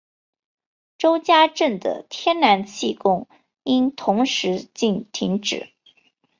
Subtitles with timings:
[0.97, 3.27] 周家镇的天然气供
[3.61, 5.69] 应同时停止。